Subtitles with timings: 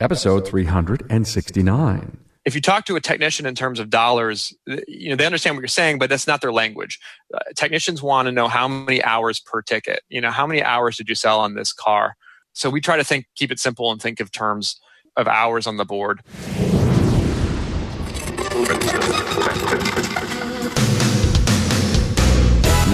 [0.00, 2.18] episode 369.
[2.44, 4.54] If you talk to a technician in terms of dollars,
[4.86, 6.98] you know they understand what you're saying, but that's not their language.
[7.34, 10.00] Uh, technicians want to know how many hours per ticket.
[10.08, 12.16] You know, how many hours did you sell on this car?
[12.54, 14.80] So we try to think, keep it simple, and think of terms
[15.16, 16.22] of hours on the board.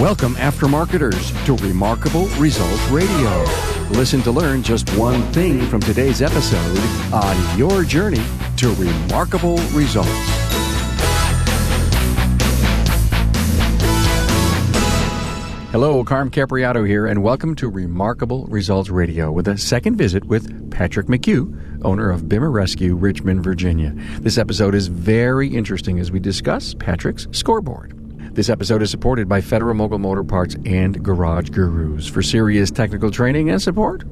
[0.01, 3.74] Welcome, aftermarketers, to Remarkable Results Radio.
[3.91, 6.79] Listen to learn just one thing from today's episode
[7.13, 8.23] on your journey
[8.57, 10.09] to remarkable results.
[15.71, 20.71] Hello, Carm Capizzi here, and welcome to Remarkable Results Radio with a second visit with
[20.71, 23.93] Patrick McHugh, owner of Bimmer Rescue, Richmond, Virginia.
[24.19, 28.04] This episode is very interesting as we discuss Patrick's scoreboard.
[28.35, 32.05] This episode is supported by Federal Mogul Motor Parts and Garage Gurus.
[32.05, 34.03] For serious technical training and support,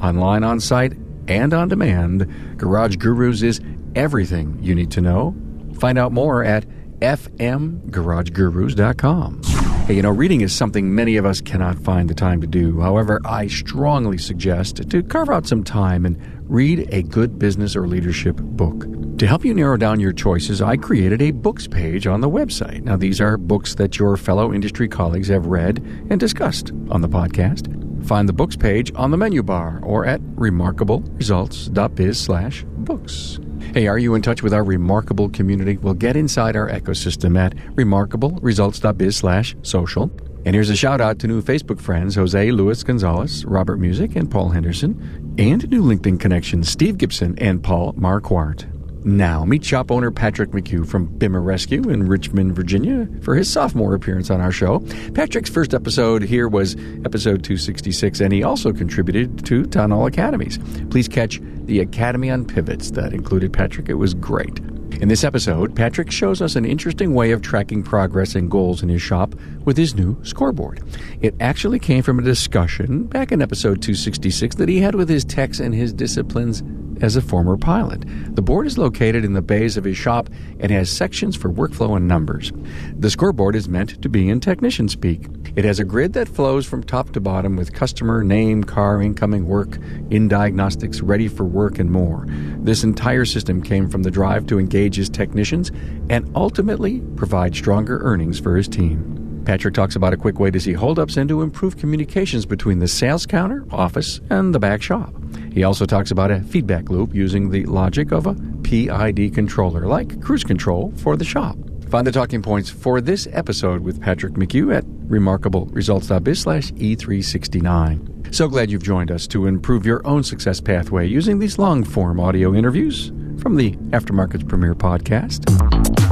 [0.00, 0.92] online, on site,
[1.26, 3.60] and on demand, Garage Gurus is
[3.96, 5.34] everything you need to know.
[5.80, 6.64] Find out more at
[7.00, 9.42] fmgaragegurus.com.
[9.88, 12.80] Hey, you know, reading is something many of us cannot find the time to do.
[12.80, 16.16] However, I strongly suggest to carve out some time and
[16.48, 18.86] read a good business or leadership book.
[19.22, 22.82] To help you narrow down your choices, I created a books page on the website.
[22.82, 25.78] Now, these are books that your fellow industry colleagues have read
[26.10, 27.68] and discussed on the podcast.
[28.04, 33.38] Find the books page on the menu bar or at remarkableresults.biz slash books.
[33.72, 35.76] Hey, are you in touch with our remarkable community?
[35.76, 40.10] Well, get inside our ecosystem at remarkableresults.biz slash social.
[40.44, 44.28] And here's a shout out to new Facebook friends Jose Luis Gonzalez, Robert Music, and
[44.28, 48.71] Paul Henderson, and new LinkedIn connections Steve Gibson and Paul Marquardt.
[49.04, 53.94] Now, meet shop owner Patrick McHugh from Bimmer Rescue in Richmond, Virginia, for his sophomore
[53.94, 54.78] appearance on our show.
[55.14, 60.58] Patrick's first episode here was episode 266, and he also contributed to Town Hall Academies.
[60.90, 63.88] Please catch the Academy on Pivots that included Patrick.
[63.88, 64.60] It was great.
[65.00, 68.88] In this episode, Patrick shows us an interesting way of tracking progress and goals in
[68.88, 70.80] his shop with his new scoreboard.
[71.20, 75.24] It actually came from a discussion back in episode 266 that he had with his
[75.24, 76.62] techs and his disciplines
[77.02, 78.04] as a former pilot.
[78.34, 80.30] The board is located in the bays of his shop
[80.60, 82.52] and has sections for workflow and numbers.
[82.96, 85.26] The scoreboard is meant to be in technician speak.
[85.54, 89.46] It has a grid that flows from top to bottom with customer, name, car, incoming
[89.46, 89.78] work,
[90.10, 92.24] in diagnostics, ready for work, and more.
[92.58, 95.70] This entire system came from the drive to engage his technicians
[96.08, 99.21] and ultimately provide stronger earnings for his team.
[99.44, 102.88] Patrick talks about a quick way to see holdups and to improve communications between the
[102.88, 105.12] sales counter, office, and the back shop.
[105.52, 110.20] He also talks about a feedback loop using the logic of a PID controller, like
[110.22, 111.56] cruise control for the shop.
[111.88, 118.34] Find the talking points for this episode with Patrick McHugh at remarkableresults.biz slash E369.
[118.34, 122.18] So glad you've joined us to improve your own success pathway using these long form
[122.18, 126.11] audio interviews from the Aftermarket's Premier Podcast.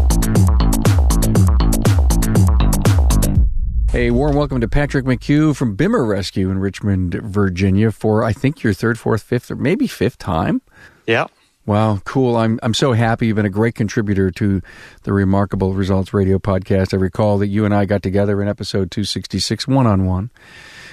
[3.93, 8.63] A warm welcome to Patrick McHugh from Bimmer Rescue in Richmond, Virginia, for I think
[8.63, 10.63] your third, fourth, fifth, or maybe fifth time.
[11.09, 11.27] Yeah.
[11.67, 12.37] Wow, cool.
[12.37, 13.27] I'm I'm so happy.
[13.27, 14.63] You've been a great contributor to
[15.03, 16.95] the Remarkable Results Radio podcast.
[16.95, 20.31] I recall that you and I got together in episode 266 one on one.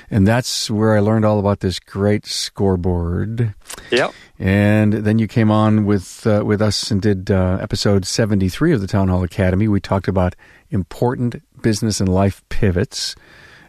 [0.10, 3.54] And that's where I learned all about this great scoreboard.
[3.92, 4.14] Yep.
[4.40, 8.82] And then you came on with uh, with us and did uh, episode 73 of
[8.82, 9.68] the Town Hall Academy.
[9.68, 10.36] We talked about
[10.72, 13.16] important business and life pivots.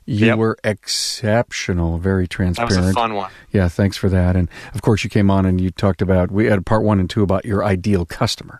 [0.06, 0.38] You Yep.
[0.38, 2.72] were exceptional, very transparent.
[2.74, 3.30] That was a fun one.
[3.52, 4.36] Yeah, thanks for that.
[4.36, 7.10] And of course, you came on and you talked about we had part one and
[7.10, 8.58] two about your ideal customer.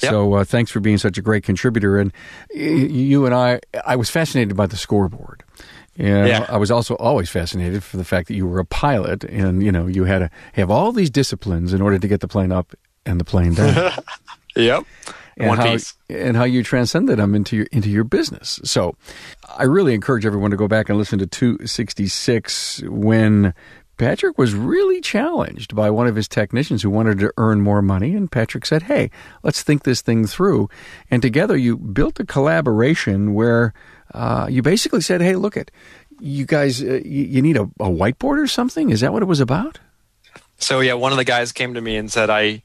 [0.00, 0.10] Yep.
[0.10, 1.98] So uh, thanks for being such a great contributor.
[1.98, 2.10] And
[2.54, 5.42] you and I, I was fascinated by the scoreboard.
[5.98, 6.46] And Yeah.
[6.48, 9.70] I was also always fascinated for the fact that you were a pilot, and you
[9.72, 12.74] know you had to have all these disciplines in order to get the plane up
[13.04, 13.92] and the plane down.
[14.56, 14.84] Yep.
[15.38, 15.96] And one how, piece.
[16.10, 18.60] and how you transcended them into your into your business.
[18.64, 18.96] So,
[19.56, 23.54] I really encourage everyone to go back and listen to 266 when
[23.98, 28.14] Patrick was really challenged by one of his technicians who wanted to earn more money,
[28.14, 29.10] and Patrick said, "Hey,
[29.42, 30.70] let's think this thing through."
[31.10, 33.74] And together, you built a collaboration where
[34.14, 35.70] uh, you basically said, "Hey, look at
[36.20, 38.90] You guys, uh, you, you need a, a whiteboard or something?
[38.90, 39.80] Is that what it was about?
[40.58, 42.62] So yeah, one of the guys came to me and said, "I,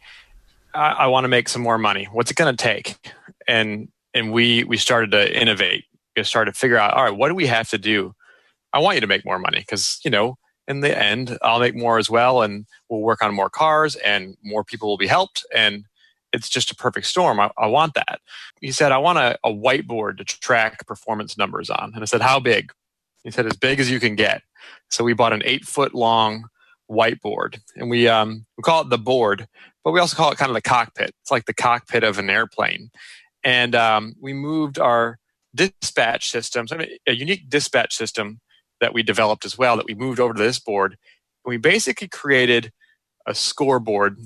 [0.74, 2.08] I, I want to make some more money.
[2.12, 2.98] What's it going to take?"
[3.48, 5.86] And and we we started to innovate.
[6.16, 8.14] We started to figure out, all right, what do we have to do?
[8.74, 10.38] I want you to make more money because you know,
[10.68, 14.36] in the end, I'll make more as well, and we'll work on more cars, and
[14.44, 15.86] more people will be helped, and
[16.32, 17.40] it's just a perfect storm.
[17.40, 18.20] I, I want that.
[18.60, 22.22] He said, I want a, a whiteboard to track performance numbers on, and I said,
[22.22, 22.72] how big?
[23.24, 24.42] He said, as big as you can get.
[24.90, 26.50] So we bought an eight foot long
[26.90, 29.48] whiteboard, and we um, we call it the board,
[29.84, 31.12] but we also call it kind of the cockpit.
[31.22, 32.92] It's like the cockpit of an airplane,
[33.44, 35.18] and um, we moved our
[35.56, 38.40] dispatch systems, I mean, a unique dispatch system
[38.82, 40.98] that we developed as well that we moved over to this board.
[41.46, 42.72] And we basically created
[43.28, 44.20] a scoreboard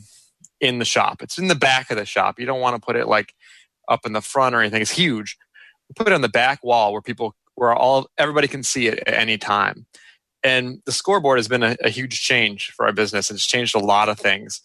[0.60, 1.21] in the shop.
[1.21, 2.39] It's in the back of the shop.
[2.39, 3.33] You don't want to put it like
[3.88, 4.81] up in the front or anything.
[4.81, 5.38] It's huge.
[5.89, 9.00] We put it on the back wall where people, where all everybody can see it
[9.06, 9.86] at any time.
[10.48, 13.30] And the scoreboard has been a, a huge change for our business.
[13.30, 14.62] and It's changed a lot of things.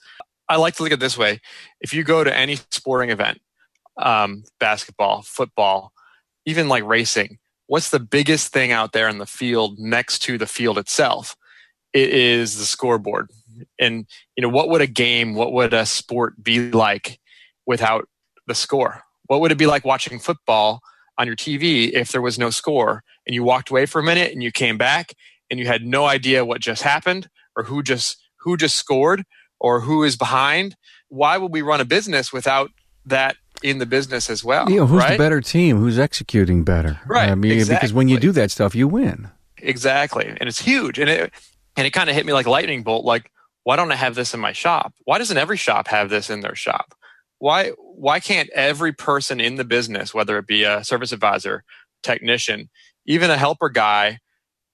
[0.48, 1.40] I like to look at this way:
[1.80, 3.40] if you go to any sporting event,
[3.96, 5.92] um, basketball, football,
[6.46, 10.46] even like racing, what's the biggest thing out there in the field next to the
[10.46, 11.36] field itself?
[11.92, 13.28] It is the scoreboard.
[13.80, 14.06] And,
[14.36, 17.18] you know, what would a game, what would a sport be like
[17.66, 18.08] without
[18.46, 19.02] the score?
[19.26, 20.80] What would it be like watching football
[21.18, 24.32] on your TV if there was no score and you walked away for a minute
[24.32, 25.14] and you came back
[25.52, 29.24] and you had no idea what just happened or who just who just scored
[29.60, 30.74] or who is behind?
[31.08, 32.70] Why would we run a business without
[33.06, 34.68] that in the business as well.
[34.68, 35.12] You know, who's right?
[35.12, 35.78] the better team?
[35.78, 36.98] Who's executing better?
[37.06, 37.28] Right.
[37.28, 37.76] I mean, exactly.
[37.76, 39.30] because when you do that stuff, you win.
[39.58, 40.26] Exactly.
[40.26, 40.98] And it's huge.
[40.98, 41.32] And it
[41.76, 43.04] and it kind of hit me like a lightning bolt.
[43.04, 43.30] Like,
[43.62, 44.94] why don't I have this in my shop?
[45.04, 46.94] Why doesn't every shop have this in their shop?
[47.38, 51.62] Why why can't every person in the business, whether it be a service advisor,
[52.02, 52.68] technician,
[53.06, 54.18] even a helper guy,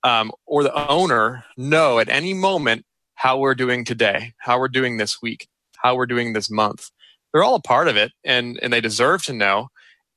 [0.04, 2.84] um, or the owner, know at any moment
[3.14, 6.90] how we're doing today, how we're doing this week, how we're doing this month?
[7.32, 9.68] they're all a part of it and, and they deserve to know.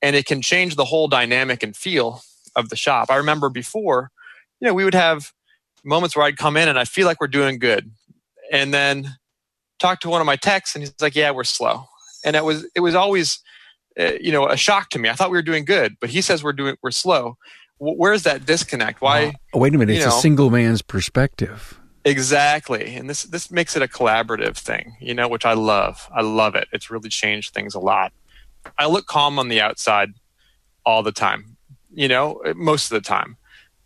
[0.01, 2.21] And it can change the whole dynamic and feel
[2.55, 3.11] of the shop.
[3.11, 4.09] I remember before,
[4.59, 5.31] you know, we would have
[5.83, 7.91] moments where I'd come in and I feel like we're doing good.
[8.51, 9.17] And then
[9.79, 11.85] talk to one of my techs and he's like, yeah, we're slow.
[12.25, 13.39] And it was, it was always,
[13.99, 15.09] uh, you know, a shock to me.
[15.09, 17.37] I thought we were doing good, but he says we're doing, we're slow.
[17.83, 19.01] Where's that disconnect?
[19.01, 19.33] Why?
[19.53, 19.95] Oh, wait a minute.
[19.95, 21.79] It's know, a single man's perspective.
[22.05, 22.93] Exactly.
[22.95, 26.07] And this this makes it a collaborative thing, you know, which I love.
[26.15, 26.67] I love it.
[26.71, 28.13] It's really changed things a lot.
[28.77, 30.09] I look calm on the outside
[30.85, 31.57] all the time,
[31.91, 33.37] you know, most of the time.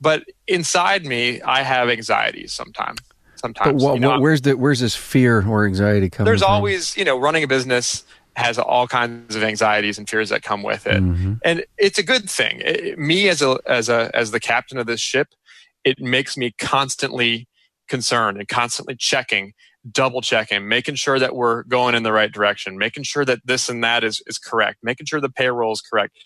[0.02, 3.00] But inside me, I have anxieties sometimes.
[3.36, 3.82] Sometimes.
[3.82, 6.52] But what, you know, what, where's the where's this fear or anxiety coming there's from?
[6.52, 8.04] always, you know, running a business
[8.36, 11.02] has all kinds of anxieties and fears that come with it.
[11.02, 11.36] Mm-hmm.
[11.44, 12.62] And it's a good thing.
[12.64, 15.30] It, me as a as a as the captain of this ship,
[15.84, 17.48] it makes me constantly
[17.88, 19.54] concerned and constantly checking,
[19.92, 23.70] double checking, making sure that we're going in the right direction, making sure that this
[23.70, 26.18] and that is, is correct, making sure the payroll is correct.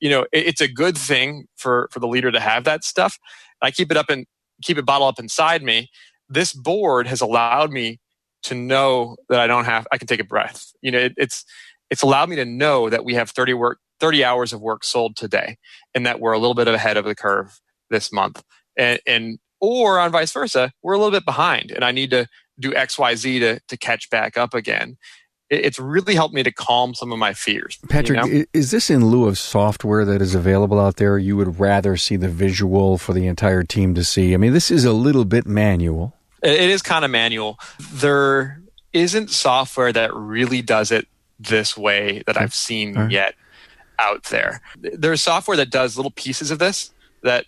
[0.00, 3.18] You know, it, it's a good thing for, for the leader to have that stuff.
[3.60, 4.26] I keep it up and
[4.62, 5.90] keep it bottled up inside me.
[6.28, 7.98] This board has allowed me
[8.44, 10.72] to know that I don't have, I can take a breath.
[10.80, 11.44] You know, it, it's,
[11.90, 15.16] it's allowed me to know that we have 30 work, 30 hours of work sold
[15.16, 15.56] today
[15.94, 18.42] and that we're a little bit ahead of the curve this month.
[18.76, 22.26] And, and or on vice versa, we're a little bit behind and I need to
[22.58, 24.96] do XYZ to, to catch back up again.
[25.50, 27.78] It's really helped me to calm some of my fears.
[27.88, 28.44] Patrick, you know?
[28.52, 31.16] is this in lieu of software that is available out there?
[31.16, 34.34] You would rather see the visual for the entire team to see?
[34.34, 36.17] I mean, this is a little bit manual.
[36.42, 37.58] It is kind of manual.
[37.92, 38.60] There
[38.92, 41.06] isn't software that really does it
[41.38, 43.10] this way that I've seen right.
[43.10, 43.34] yet
[43.98, 44.60] out there.
[44.78, 46.92] There's software that does little pieces of this
[47.22, 47.46] that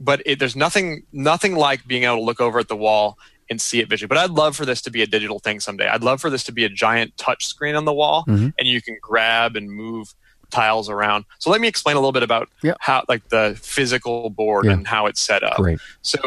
[0.00, 3.18] but it, there's nothing nothing like being able to look over at the wall
[3.48, 4.08] and see it visually.
[4.08, 5.86] But I'd love for this to be a digital thing someday.
[5.86, 8.48] I'd love for this to be a giant touch screen on the wall, mm-hmm.
[8.58, 10.14] and you can grab and move
[10.50, 11.24] tiles around.
[11.38, 12.76] So let me explain a little bit about yep.
[12.80, 15.56] how like the physical board and how it's set up.
[15.56, 15.80] Great.
[16.02, 16.18] So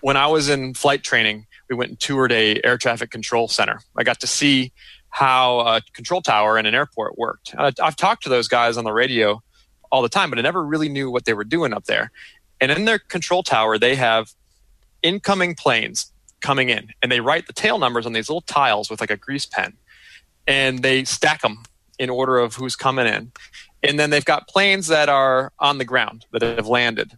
[0.00, 3.80] when I was in flight training, we went and toured a air traffic control center.
[3.96, 4.72] I got to see
[5.08, 7.54] how a control tower in an airport worked.
[7.56, 9.42] I've talked to those guys on the radio
[9.90, 12.12] all the time, but I never really knew what they were doing up there.
[12.60, 14.32] And in their control tower, they have
[15.02, 16.12] incoming planes
[16.42, 19.16] coming in, and they write the tail numbers on these little tiles with like a
[19.16, 19.72] grease pen,
[20.46, 21.62] and they stack them
[21.98, 23.32] in order of who's coming in.
[23.82, 27.16] And then they've got planes that are on the ground that have landed,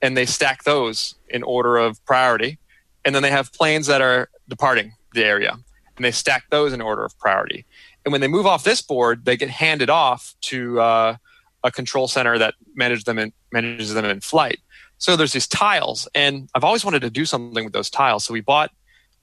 [0.00, 2.58] and they stack those in order of priority.
[3.04, 5.52] And then they have planes that are departing the area,
[5.96, 7.64] and they stack those in order of priority.
[8.04, 11.16] And when they move off this board, they get handed off to uh,
[11.64, 14.60] a control center that manages them in, manages them in flight.
[14.98, 18.24] So there's these tiles, and I've always wanted to do something with those tiles.
[18.24, 18.70] So we bought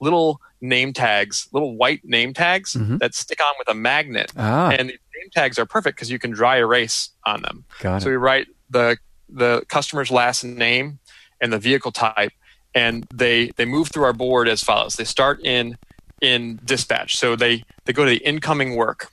[0.00, 2.98] little name tags, little white name tags Mhm.
[2.98, 4.32] that stick on with a magnet.
[4.36, 7.64] Ah, And these name tags are perfect because you can dry erase on them.
[7.80, 8.12] got So it.
[8.12, 8.96] we write the
[9.28, 10.98] the customer's last name
[11.40, 12.30] and the vehicle type,
[12.76, 14.96] and they they move through our board as follows.
[14.96, 15.76] They start in
[16.20, 19.10] in dispatch, so they they go to the incoming work,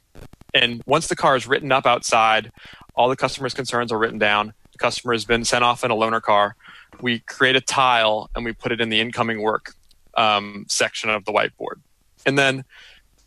[0.53, 2.51] and once the car is written up outside,
[2.93, 4.53] all the customer's concerns are written down.
[4.73, 6.55] The customer has been sent off in a loaner car.
[7.01, 9.73] We create a tile and we put it in the incoming work.
[10.15, 11.79] um, section of the whiteboard.
[12.25, 12.65] And then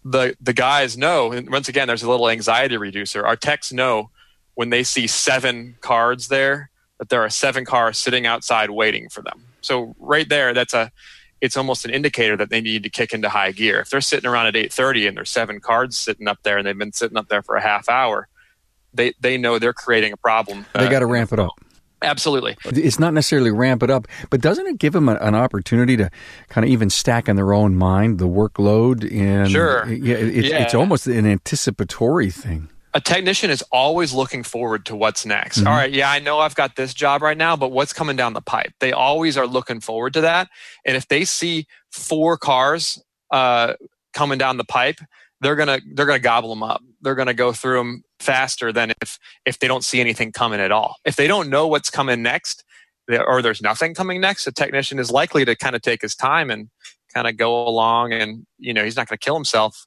[0.05, 3.27] the the guys know, and once again, there's a little anxiety reducer.
[3.27, 4.11] Our techs know
[4.55, 9.23] when they see seven cards there that there are seven cars sitting outside waiting for
[9.23, 9.45] them.
[9.67, 10.91] So right there, that's a
[11.41, 13.81] it's almost an indicator that they need to kick into high gear.
[13.81, 16.79] If they're sitting around at 8:30 and there's seven cards sitting up there and they've
[16.79, 18.29] been sitting up there for a half hour,
[18.95, 20.67] they they know they're creating a problem.
[20.75, 21.61] They uh, got to ramp it up.
[22.03, 22.57] Absolutely.
[22.67, 26.11] It's not necessarily ramp it up, but doesn't it give them a, an opportunity to
[26.51, 29.11] kind of even stack in their own mind the workload?
[29.11, 29.89] And sure.
[29.89, 30.63] Yeah, it's, yeah.
[30.63, 35.59] it's almost an anticipatory thing a technician is always looking forward to what's next.
[35.59, 35.69] Mm-hmm.
[35.69, 38.33] All right, yeah, I know I've got this job right now, but what's coming down
[38.33, 38.73] the pipe?
[38.81, 40.49] They always are looking forward to that.
[40.85, 43.75] And if they see four cars uh,
[44.15, 44.99] coming down the pipe,
[45.41, 46.83] they're gonna they're gonna gobble them up.
[47.03, 50.73] They're gonna go through them faster than if if they don't see anything coming at
[50.73, 50.97] all.
[51.05, 52.65] If they don't know what's coming next,
[53.09, 56.51] or there's nothing coming next, a technician is likely to kind of take his time
[56.51, 56.71] and
[57.13, 59.87] kind of go along, and you know he's not going to kill himself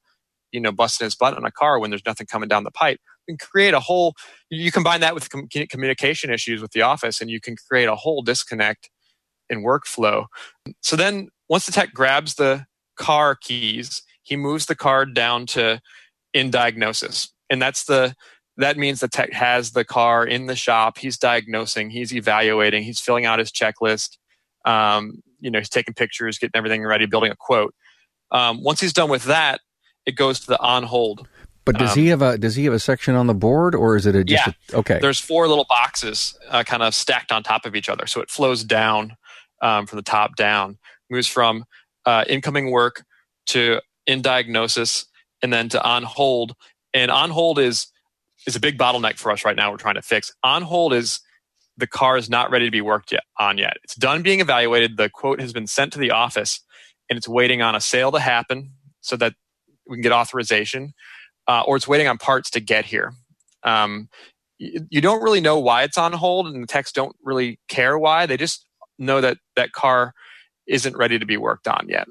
[0.52, 3.00] you know busting his butt on a car when there's nothing coming down the pipe
[3.28, 4.16] and create a whole
[4.50, 7.96] you combine that with com- communication issues with the office and you can create a
[7.96, 8.90] whole disconnect
[9.50, 10.26] in workflow.
[10.82, 12.66] So then once the tech grabs the
[12.98, 15.82] car keys he moves the card down to
[16.34, 17.34] in diagnosis.
[17.50, 18.16] And that's the
[18.58, 20.98] that means the tech has the car in the shop.
[20.98, 24.18] He's diagnosing he's evaluating he's filling out his checklist.
[24.66, 27.74] Um, you know he's taking pictures getting everything ready building a quote.
[28.32, 29.62] Um, once he's done with that
[30.06, 31.28] it goes to the on hold.
[31.66, 33.96] But does um, he have a does he have a section on the board or
[33.96, 34.54] is it a just yeah?
[34.74, 35.00] A, okay.
[35.00, 38.30] There's four little boxes uh, kind of stacked on top of each other, so it
[38.30, 39.16] flows down
[39.62, 40.78] um, from the top down,
[41.10, 41.66] moves from
[42.06, 43.06] uh, incoming work
[43.48, 45.06] to in diagnosis,
[45.44, 46.56] and then to on hold.
[46.94, 47.88] And on hold is
[48.48, 49.70] is a big bottleneck for us right now.
[49.70, 51.20] We're trying to fix on hold is
[51.78, 53.78] the car is not ready to be worked yet on yet.
[53.84, 54.98] It's done being evaluated.
[54.98, 56.62] The quote has been sent to the office,
[57.10, 59.34] and it's waiting on a sale to happen so that
[59.90, 60.94] we can get authorization,
[61.48, 63.14] uh, or it's waiting on parts to get here.
[63.64, 64.08] Um,
[64.60, 68.26] you, don't really know why it's on hold, and the techs don't really care why.
[68.26, 68.66] They just
[68.98, 70.14] know that that car
[70.68, 72.08] isn't ready to be worked on yet.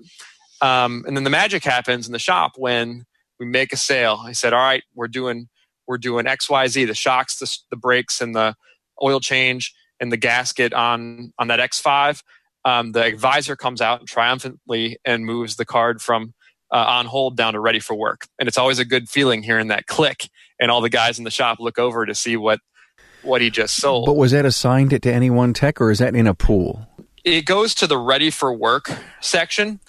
[0.60, 3.04] Um, and then the magic happens in the shop when
[3.38, 4.20] we make a sale.
[4.24, 5.48] I said, "All right, we're doing
[5.86, 6.84] we're doing X, Y, Z.
[6.86, 8.54] The shocks, the, the brakes, and the
[9.02, 12.22] oil change and the gasket on on that X5."
[12.64, 16.34] Um, the advisor comes out triumphantly and moves the card from
[16.70, 18.26] uh, on hold down to ready for work.
[18.38, 20.28] And it's always a good feeling hearing that click
[20.60, 22.60] and all the guys in the shop look over to see what
[23.22, 24.06] what he just sold.
[24.06, 26.86] But was that assigned to any one tech or is that in a pool?
[27.24, 29.80] It goes to the ready for work section.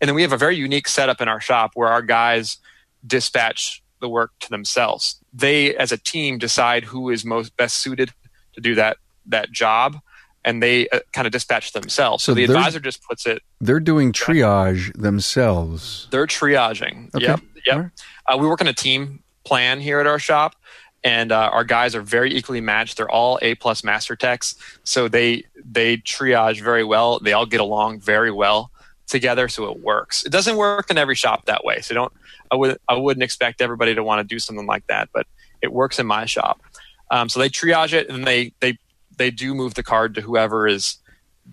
[0.00, 2.58] And then we have a very unique setup in our shop where our guys
[3.06, 5.20] dispatch the work to themselves.
[5.32, 8.12] They as a team decide who is most best suited
[8.54, 9.98] to do that that job
[10.48, 12.24] and they uh, kind of dispatch themselves.
[12.24, 13.42] So, so the advisor just puts it.
[13.60, 16.08] They're doing triage themselves.
[16.10, 17.14] They're triaging.
[17.14, 17.26] Okay.
[17.26, 17.40] Yep.
[17.66, 17.76] Yep.
[17.76, 17.90] Right.
[18.26, 20.56] Uh, we work on a team plan here at our shop,
[21.04, 22.96] and uh, our guys are very equally matched.
[22.96, 27.18] They're all A plus master techs, so they they triage very well.
[27.18, 28.70] They all get along very well
[29.06, 30.24] together, so it works.
[30.24, 31.82] It doesn't work in every shop that way.
[31.82, 32.12] So don't
[32.50, 35.26] I would I wouldn't expect everybody to want to do something like that, but
[35.60, 36.62] it works in my shop.
[37.10, 38.78] Um, so they triage it and they they
[39.18, 40.98] they do move the card to whoever is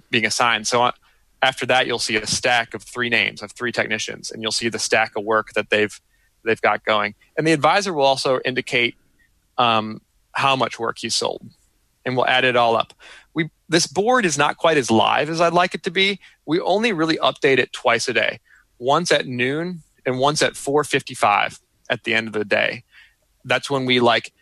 [0.09, 0.67] being assigned.
[0.67, 0.91] So uh,
[1.41, 4.69] after that, you'll see a stack of three names of three technicians, and you'll see
[4.69, 5.99] the stack of work that they've
[6.43, 7.15] they've got going.
[7.37, 8.95] And the advisor will also indicate
[9.57, 10.01] um,
[10.33, 11.47] how much work he sold,
[12.05, 12.93] and we'll add it all up.
[13.33, 16.19] We this board is not quite as live as I'd like it to be.
[16.45, 18.39] We only really update it twice a day,
[18.79, 22.83] once at noon and once at 4:55 at the end of the day.
[23.43, 24.33] That's when we like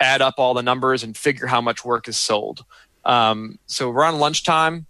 [0.00, 2.64] add up all the numbers and figure how much work is sold.
[3.04, 4.86] Um, so we're on lunchtime,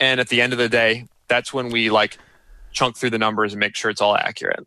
[0.00, 2.18] and at the end of the day, that's when we like
[2.72, 4.66] chunk through the numbers and make sure it's all accurate.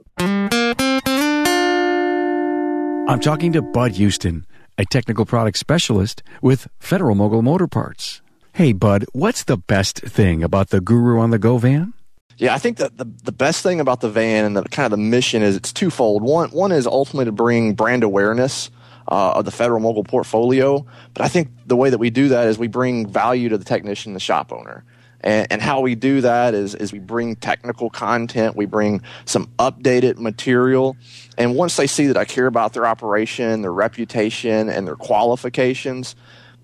[3.08, 4.46] I'm talking to Bud Houston,
[4.78, 8.22] a technical product specialist with Federal Mogul Motor Parts.
[8.54, 11.94] Hey, Bud, what's the best thing about the Guru on the Go van?
[12.38, 14.92] Yeah, I think that the, the best thing about the van and the kind of
[14.92, 16.22] the mission is it's twofold.
[16.22, 18.70] One one is ultimately to bring brand awareness
[19.08, 20.86] uh, of the Federal Mogul portfolio.
[21.14, 23.66] But I think the way that we do that is we bring value to the
[23.66, 24.84] technician, the shop owner.
[25.22, 29.50] And, and, how we do that is, is we bring technical content, we bring some
[29.58, 30.96] updated material.
[31.38, 36.16] And once they see that I care about their operation, their reputation, and their qualifications,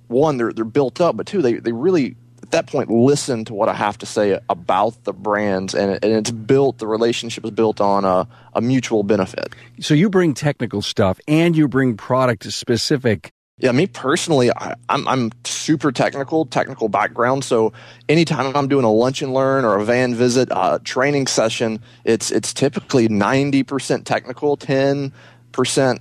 [0.08, 2.16] one, they're, they're built up, but two, they, they really
[2.54, 6.14] at that point listen to what I have to say about the brands, and, and
[6.14, 6.80] it's built.
[6.80, 9.56] The relationship is built on a, a mutual benefit.
[9.80, 15.08] So you bring technical stuff, and you bring product specific Yeah, me personally, I, am
[15.08, 17.46] I'm, I'm super technical, technical background.
[17.46, 17.72] So
[18.10, 22.32] anytime I'm doing a lunch and learn or a van visit, uh, training session, it's
[22.32, 25.12] it's typically 90% technical, 10%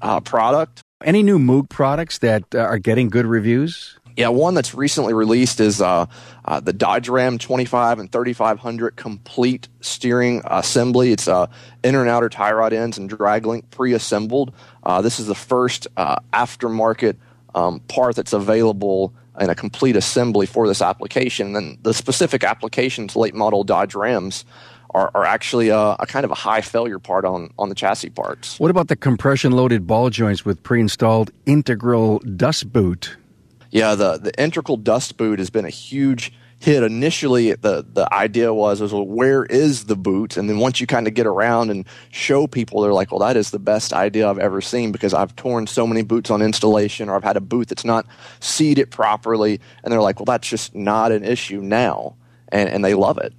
[0.03, 0.83] uh, product.
[1.03, 4.00] Any new Moog products that uh, are getting good reviews?
[4.21, 6.05] Yeah, one that's recently released is uh,
[6.45, 11.13] uh, the Dodge Ram 25 and 3500 complete steering assembly.
[11.13, 11.47] It's uh,
[11.83, 14.53] inner and outer tie rod ends and drag link pre-assembled.
[14.83, 17.17] Uh, this is the first uh, aftermarket
[17.55, 21.57] um, part that's available in a complete assembly for this application.
[21.57, 24.45] And the specific applications, late model Dodge Rams,
[24.91, 28.11] are, are actually a, a, kind of a high failure part on, on the chassis
[28.11, 28.61] parts.
[28.61, 33.17] What about the compression loaded ball joints with pre installed integral dust boot?
[33.71, 36.83] Yeah, the, the integral dust boot has been a huge hit.
[36.83, 40.37] Initially the the idea was was well, where is the boot?
[40.37, 43.37] And then once you kind of get around and show people they're like well that
[43.37, 47.09] is the best idea i've ever seen because i've torn so many boots on installation
[47.09, 48.07] or i've had a boot that's not
[48.41, 49.61] seated properly.
[49.83, 52.17] And they're like well that's just not an issue now.
[52.53, 53.33] And and they love it.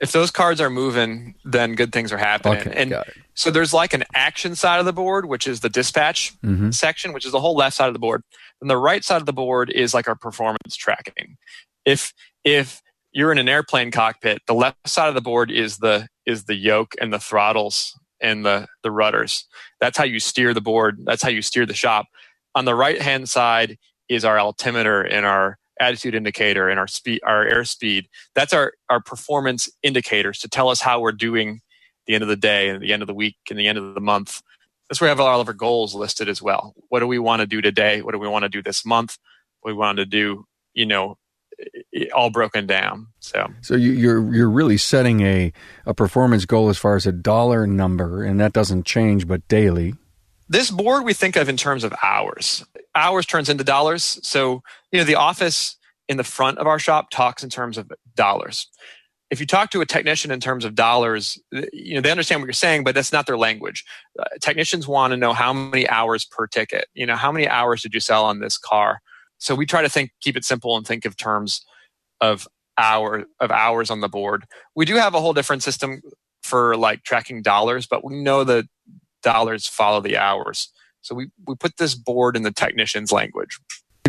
[0.00, 2.60] If those cards are moving, then good things are happening.
[2.60, 6.32] Okay, and so there's like an action side of the board, which is the dispatch
[6.40, 6.70] mm-hmm.
[6.72, 8.24] section, which is the whole left side of the board.
[8.60, 11.36] And the right side of the board is like our performance tracking.
[11.84, 12.12] If
[12.42, 16.44] if you're in an airplane cockpit, the left side of the board is the is
[16.44, 19.46] the yoke and the throttles and the the rudders.
[19.80, 20.98] That's how you steer the board.
[21.04, 22.06] That's how you steer the shop.
[22.56, 23.78] On the right hand side
[24.14, 28.04] is our altimeter and our attitude indicator and our speed our airspeed
[28.34, 31.60] that's our our performance indicators to tell us how we're doing
[32.06, 33.94] the end of the day and the end of the week and the end of
[33.94, 34.42] the month.
[34.88, 36.74] That's where we have all of our goals listed as well.
[36.88, 38.02] What do we want to do today?
[38.02, 39.16] What do we want to do this month?
[39.60, 40.44] What we want to do
[40.74, 41.18] you know
[42.14, 43.46] all broken down so.
[43.60, 45.52] So you're you're really setting a
[45.86, 49.94] a performance goal as far as a dollar number and that doesn't change but daily
[50.52, 52.64] this board we think of in terms of hours.
[52.94, 54.20] Hours turns into dollars.
[54.22, 55.76] So, you know, the office
[56.08, 58.68] in the front of our shop talks in terms of dollars.
[59.30, 61.38] If you talk to a technician in terms of dollars,
[61.72, 63.82] you know, they understand what you're saying, but that's not their language.
[64.18, 66.86] Uh, technicians want to know how many hours per ticket.
[66.92, 69.00] You know, how many hours did you sell on this car?
[69.38, 71.64] So we try to think, keep it simple and think of terms
[72.20, 74.44] of hour of hours on the board.
[74.76, 76.02] We do have a whole different system
[76.42, 78.66] for like tracking dollars, but we know that
[79.22, 80.72] dollars follow the hours.
[81.00, 83.58] So we, we put this board in the technician's language.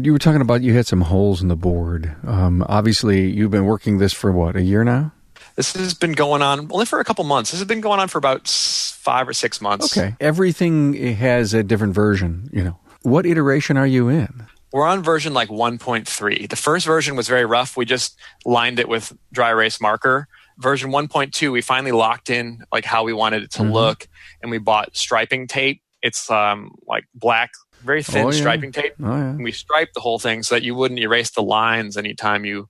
[0.02, 2.16] You were talking about you had some holes in the board.
[2.26, 5.12] Um, obviously, you've been working this for what, a year now?
[5.56, 7.52] This has been going on only for a couple months.
[7.52, 9.96] This has been going on for about five or six months.
[9.96, 10.16] Okay.
[10.20, 12.80] Everything has a different version, you know.
[13.04, 14.48] What iteration are you in?
[14.72, 16.50] We're on version like 1.3.
[16.50, 17.78] The first version was very rough.
[17.78, 22.86] We just lined it with dry erase marker version 1.2 we finally locked in like
[22.86, 23.72] how we wanted it to mm-hmm.
[23.72, 24.08] look
[24.42, 28.40] and we bought striping tape it's um, like black very thin oh, yeah.
[28.40, 29.30] striping tape oh, yeah.
[29.30, 32.68] and we striped the whole thing so that you wouldn't erase the lines anytime you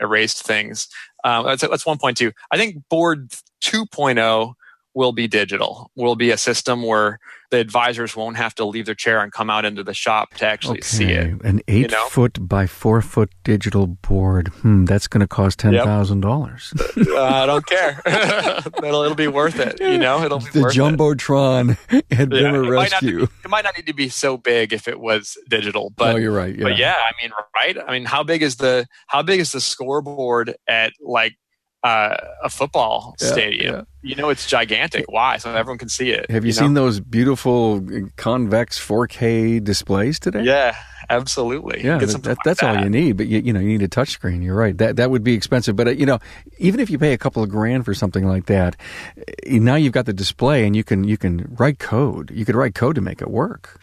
[0.00, 0.88] erased things
[1.24, 3.30] um, that's, that's 1.2 i think board
[3.62, 4.54] 2.0
[4.96, 8.94] will be digital will be a system where the advisors won't have to leave their
[8.94, 10.86] chair and come out into the shop to actually okay.
[10.86, 11.40] see it.
[11.44, 12.06] An eight you know?
[12.08, 14.48] foot by four foot digital board.
[14.48, 16.22] Hmm, that's going to cost ten thousand yep.
[16.22, 16.72] dollars.
[16.96, 18.00] uh, I don't care.
[18.06, 19.78] it'll, it'll be worth it.
[19.80, 22.06] You know, it'll be the worth jumbotron it.
[22.10, 23.18] at yeah, it Rescue.
[23.18, 26.16] Might be, it might not need to be so big if it was digital, but
[26.16, 26.56] oh, you're right.
[26.56, 26.64] Yeah.
[26.64, 27.76] But yeah, I mean, right?
[27.86, 31.36] I mean, how big is the how big is the scoreboard at like
[31.86, 33.74] uh, a football yeah, stadium.
[33.74, 33.82] Yeah.
[34.02, 35.04] You know, it's gigantic.
[35.08, 35.36] Why?
[35.36, 36.30] So everyone can see it.
[36.30, 36.84] Have you, you seen know?
[36.84, 40.42] those beautiful convex 4K displays today?
[40.42, 40.76] Yeah,
[41.08, 41.84] absolutely.
[41.84, 43.16] Yeah, that, that, that's like all you need.
[43.16, 44.42] But you, you know, you need a touchscreen.
[44.42, 44.76] You're right.
[44.76, 45.76] That that would be expensive.
[45.76, 46.18] But uh, you know,
[46.58, 48.76] even if you pay a couple of grand for something like that,
[49.16, 52.32] eh, now you've got the display and you can you can write code.
[52.32, 53.80] You could write code to make it work.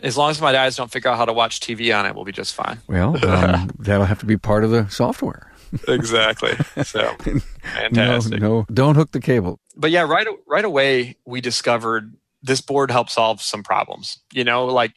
[0.00, 2.24] As long as my guys don't figure out how to watch TV on it, we'll
[2.24, 2.78] be just fine.
[2.86, 5.50] Well, um, that'll have to be part of the software
[5.88, 6.52] exactly.
[6.84, 7.14] So
[7.62, 8.40] fantastic.
[8.40, 9.60] No, no, don't hook the cable.
[9.76, 14.18] But yeah, right right away we discovered this board helps solve some problems.
[14.32, 14.92] You know, like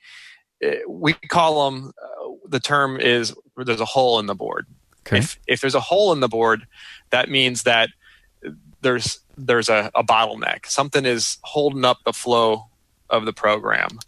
[0.62, 1.92] eh, we call them.
[2.02, 4.66] Uh, the term is there's a hole in the board.
[5.08, 5.20] Okay.
[5.20, 6.68] If if there's a hole in the board,
[7.10, 7.90] that means that
[8.82, 10.66] there's there's a, a bottleneck.
[10.66, 12.68] Something is holding up the flow
[13.10, 14.00] of the program.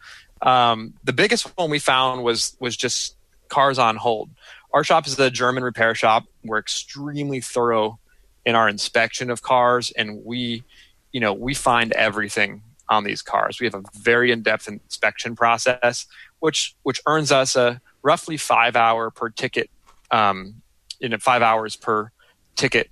[0.42, 3.16] Um, the biggest one we found was was just
[3.50, 4.30] cars on hold.
[4.74, 6.26] Our shop is a German repair shop.
[6.44, 8.00] We're extremely thorough
[8.46, 10.64] in our inspection of cars, and we,
[11.12, 13.60] you know, we find everything on these cars.
[13.60, 16.06] We have a very in-depth inspection process,
[16.40, 19.70] which which earns us a roughly five hour per ticket,
[20.10, 20.62] um,
[21.00, 22.12] you know, five hours per
[22.56, 22.90] ticket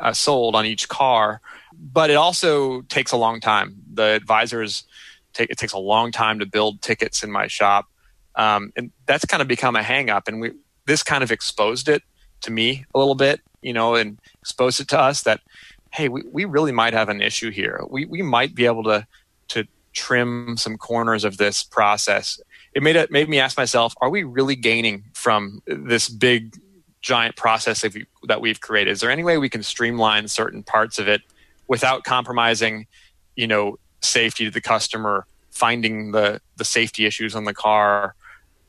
[0.00, 1.40] uh, sold on each car.
[1.72, 3.76] But it also takes a long time.
[3.92, 4.84] The advisors
[5.32, 7.86] take it takes a long time to build tickets in my shop,
[8.34, 10.28] um, and that's kind of become a hang up.
[10.28, 10.52] And we
[10.86, 12.02] this kind of exposed it
[12.42, 15.40] to me a little bit, you know, and exposed it to us that
[15.92, 17.80] hey, we, we really might have an issue here.
[17.88, 19.06] We we might be able to
[19.48, 22.40] to trim some corners of this process.
[22.74, 26.58] It made it made me ask myself, are we really gaining from this big
[27.02, 28.92] giant process that, we, that we've created?
[28.92, 31.20] Is there any way we can streamline certain parts of it
[31.66, 32.86] without compromising,
[33.36, 38.14] you know, safety to the customer, finding the the safety issues on the car,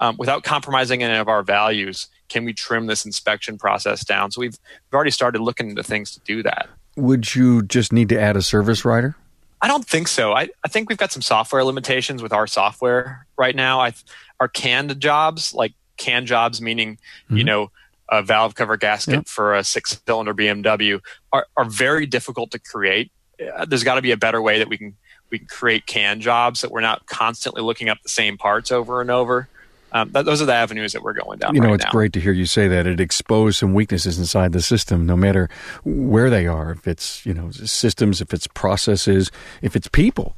[0.04, 2.08] um, without compromising any of our values?
[2.28, 4.32] Can we trim this inspection process down?
[4.32, 6.68] So we've, we've already started looking into things to do that.
[6.98, 9.16] Would you just need to add a service writer?
[9.62, 10.34] I don't think so.
[10.34, 13.80] I, I think we've got some software limitations with our software right now.
[13.80, 13.94] I,
[14.42, 17.38] our canned jobs, like canned jobs, meaning, mm-hmm.
[17.38, 17.72] you know,
[18.10, 19.28] a valve cover gasket yep.
[19.28, 21.00] for a six cylinder BMW,
[21.32, 23.10] are, are very difficult to create.
[23.42, 24.96] Uh, there's got to be a better way that we can
[25.32, 29.02] we can create canned jobs that we're not constantly looking up the same parts over
[29.02, 29.48] and over
[29.94, 31.54] um, that, those are the avenues that we're going down.
[31.54, 31.92] You know, right it's now.
[31.92, 32.88] great to hear you say that.
[32.88, 35.50] It exposed some weaknesses inside the system, no matter
[35.84, 36.72] where they are.
[36.72, 40.36] If it's you know systems, if it's processes, if it's people.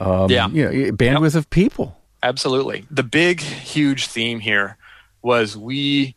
[0.00, 1.40] Um, yeah, you know, bandwidth yep.
[1.40, 1.96] of people.
[2.22, 2.84] Absolutely.
[2.90, 4.76] The big, huge theme here
[5.22, 6.16] was we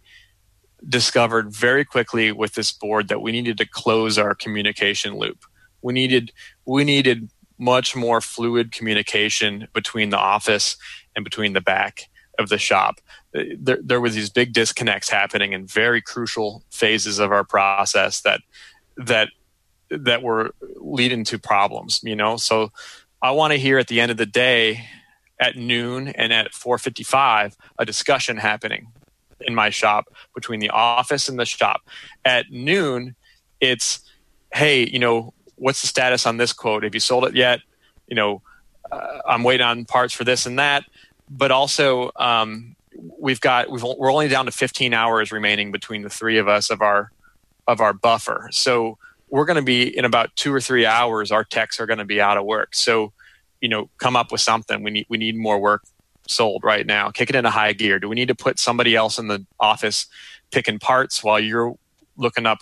[0.88, 5.45] discovered very quickly with this board that we needed to close our communication loop.
[5.82, 6.32] We needed
[6.65, 10.78] we needed much more fluid communication between the office
[11.15, 12.99] and between the back of the shop.
[13.34, 18.41] There, there were these big disconnects happening in very crucial phases of our process that
[18.97, 19.30] that
[19.91, 21.99] that were leading to problems.
[22.04, 22.71] You know, so
[23.21, 24.86] I want to hear at the end of the day,
[25.39, 28.88] at noon and at 4:55, a discussion happening
[29.41, 31.82] in my shop between the office and the shop.
[32.25, 33.15] At noon,
[33.60, 33.99] it's
[34.54, 36.84] hey, you know, what's the status on this quote?
[36.84, 37.60] Have you sold it yet?
[38.08, 38.41] You know,
[38.91, 40.86] uh, I'm waiting on parts for this and that
[41.29, 42.75] but also um,
[43.19, 46.69] we've got we've, we're only down to 15 hours remaining between the three of us
[46.69, 47.11] of our
[47.67, 48.49] of our buffer.
[48.51, 48.97] So
[49.29, 51.31] we're going to be in about two or three hours.
[51.31, 52.73] Our techs are going to be out of work.
[52.73, 53.13] So
[53.61, 54.83] you know, come up with something.
[54.83, 55.83] We need we need more work
[56.27, 57.09] sold right now.
[57.11, 57.99] Kick it into high gear.
[57.99, 60.07] Do we need to put somebody else in the office
[60.51, 61.75] picking parts while you're
[62.17, 62.59] looking up,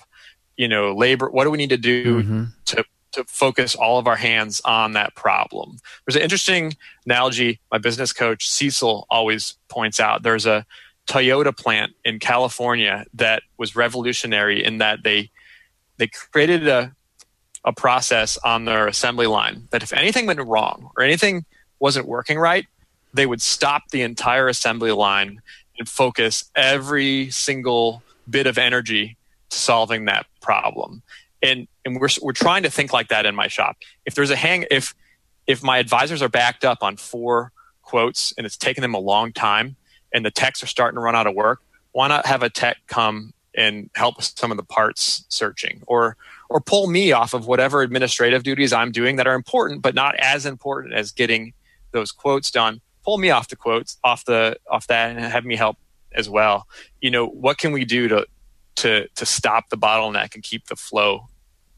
[0.56, 1.30] you know, labor?
[1.30, 2.44] What do we need to do mm-hmm.
[2.66, 2.84] to
[3.18, 5.80] to focus all of our hands on that problem.
[6.06, 10.22] There's an interesting analogy my business coach Cecil always points out.
[10.22, 10.66] There's a
[11.08, 15.32] Toyota plant in California that was revolutionary in that they
[15.98, 16.94] they created a
[17.66, 21.44] a process on their assembly line that if anything went wrong or anything
[21.80, 22.68] wasn't working right,
[23.14, 25.42] they would stop the entire assembly line
[25.80, 29.18] and focus every single bit of energy
[29.50, 31.02] to solving that problem
[31.42, 33.78] and and we're we're trying to think like that in my shop.
[34.06, 34.96] If there's a hang, if
[35.46, 39.32] if my advisors are backed up on four quotes and it's taken them a long
[39.32, 39.76] time,
[40.14, 42.78] and the techs are starting to run out of work, why not have a tech
[42.88, 46.18] come and help with some of the parts searching, or
[46.50, 50.16] or pull me off of whatever administrative duties I'm doing that are important, but not
[50.16, 51.54] as important as getting
[51.92, 52.82] those quotes done.
[53.04, 55.78] Pull me off the quotes, off the off that, and have me help
[56.14, 56.68] as well.
[57.02, 58.26] You know, what can we do to
[58.78, 61.28] to to stop the bottleneck and keep the flow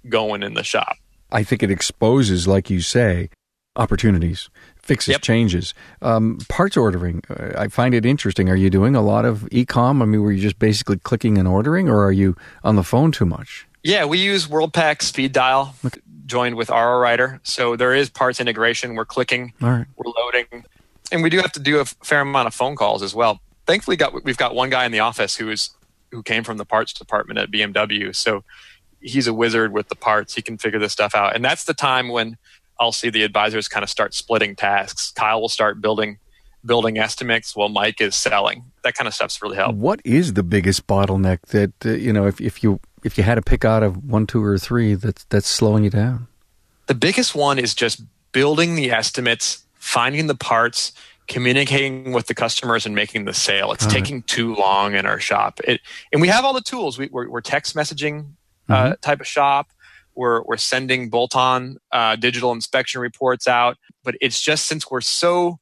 [0.07, 0.97] going in the shop.
[1.31, 3.29] I think it exposes, like you say,
[3.75, 4.49] opportunities,
[4.81, 5.21] fixes yep.
[5.21, 5.73] changes.
[6.01, 8.49] Um, parts ordering, uh, I find it interesting.
[8.49, 10.01] Are you doing a lot of e-com?
[10.01, 13.11] I mean, were you just basically clicking and ordering, or are you on the phone
[13.11, 13.67] too much?
[13.83, 16.01] Yeah, we use WORLDPAC Speed Dial okay.
[16.25, 16.99] joined with R.O.
[16.99, 18.95] Writer, so there is parts integration.
[18.95, 20.65] We're clicking, we're loading,
[21.11, 23.39] and we do have to do a fair amount of phone calls as well.
[23.67, 25.69] Thankfully, got we've got one guy in the office who is
[26.11, 28.15] who came from the parts department at BMW.
[28.15, 28.43] So
[29.01, 30.35] he's a wizard with the parts.
[30.35, 31.35] He can figure this stuff out.
[31.35, 32.37] And that's the time when
[32.79, 35.11] I'll see the advisors kind of start splitting tasks.
[35.11, 36.17] Kyle will start building
[36.65, 38.63] building estimates while Mike is selling.
[38.83, 39.77] That kind of stuff's really helped.
[39.77, 43.35] What is the biggest bottleneck that uh, you know if, if you if you had
[43.35, 46.27] to pick out of one, two, or three that's that's slowing you down?
[46.87, 50.91] The biggest one is just building the estimates, finding the parts,
[51.29, 53.71] communicating with the customers and making the sale.
[53.71, 53.93] It's uh-huh.
[53.93, 55.59] taking too long in our shop.
[55.63, 55.79] It,
[56.11, 56.97] and we have all the tools.
[56.97, 58.31] We, are text messaging
[58.67, 58.93] uh, mm-hmm.
[59.01, 59.71] type of shop.
[60.15, 65.59] We're, we're sending bolt-on uh, digital inspection reports out, but it's just since we're so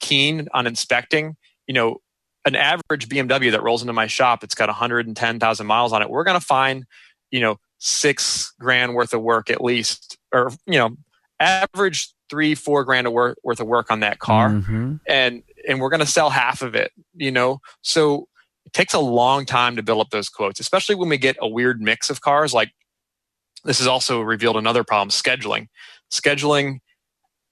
[0.00, 2.00] keen on inspecting, you know,
[2.44, 6.10] an average BMW that rolls into my shop, it's got 110,000 miles on it.
[6.10, 6.84] We're going to find,
[7.30, 10.96] you know, six grand worth of work at least, or you know,
[11.40, 14.96] average three, four grand worth worth of work on that car, mm-hmm.
[15.06, 16.92] and and we're going to sell half of it.
[17.14, 18.28] You know, so
[18.66, 21.48] it takes a long time to build up those quotes, especially when we get a
[21.48, 22.72] weird mix of cars like
[23.64, 25.68] this has also revealed another problem scheduling.
[26.10, 26.80] Scheduling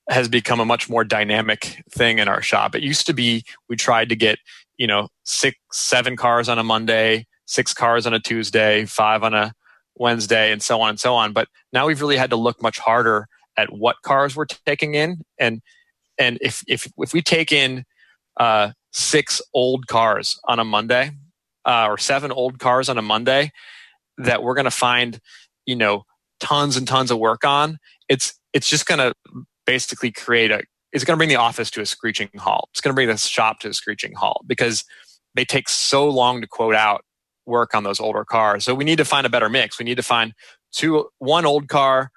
[0.08, 2.74] has become a much more dynamic thing in our shop.
[2.74, 4.38] It used to be we tried to get,
[4.76, 9.32] you know, six, seven cars on a Monday, six cars on a Tuesday, five on
[9.34, 9.52] a
[9.96, 11.32] Wednesday, and so on and so on.
[11.32, 15.22] But now we've really had to look much harder at what cars we're taking in.
[15.38, 15.60] And
[16.18, 17.84] and if if if we take in
[18.38, 21.12] uh, six old cars on a Monday,
[21.64, 23.52] uh, or seven old cars on a Monday,
[24.18, 25.20] that we're going to find
[25.66, 26.04] you know
[26.40, 27.78] tons and tons of work on
[28.12, 29.14] it's it's just going to
[29.66, 30.62] basically create a
[30.92, 32.68] it's going to bring the office to a screeching halt.
[32.72, 34.84] It's going to bring the shop to a screeching halt because
[35.34, 37.04] they take so long to quote out
[37.46, 38.64] work on those older cars.
[38.64, 39.78] So we need to find a better mix.
[39.78, 40.34] We need to find
[40.72, 42.11] two one old car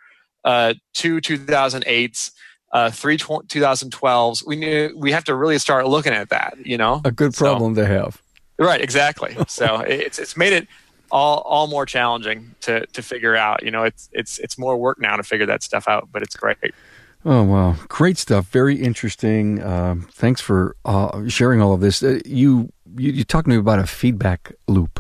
[0.46, 2.32] uh, two 2008s
[2.72, 7.02] uh, three 2012s we knew we have to really start looking at that you know
[7.04, 8.22] a good problem so, to have
[8.58, 10.68] right exactly so it's it's made it
[11.12, 13.64] all all more challenging to to figure out.
[13.64, 16.36] You know, it's it's it's more work now to figure that stuff out, but it's
[16.36, 16.58] great.
[17.24, 18.48] Oh wow, great stuff!
[18.48, 19.62] Very interesting.
[19.62, 22.04] Uh, thanks for uh, sharing all of this.
[22.04, 25.00] Uh, you, you you talking to me about a feedback loop.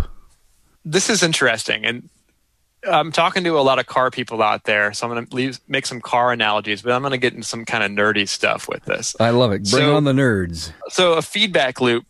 [0.83, 2.09] This is interesting, and
[2.87, 5.59] I'm talking to a lot of car people out there, so I'm going to leave,
[5.67, 8.67] make some car analogies, but I'm going to get into some kind of nerdy stuff
[8.67, 9.15] with this.
[9.19, 9.69] I love it.
[9.69, 10.71] Bring so, on the nerds.
[10.89, 12.05] So a feedback loop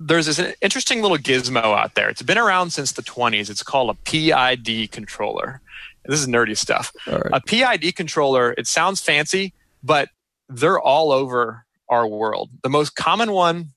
[0.00, 2.08] there's this interesting little gizmo out there.
[2.08, 3.48] It's been around since the 20s.
[3.48, 5.60] It's called a PID controller.
[6.04, 6.92] This is nerdy stuff.
[7.06, 7.30] Right.
[7.32, 10.08] A PID controller, it sounds fancy, but
[10.48, 12.50] they're all over our world.
[12.62, 13.70] The most common one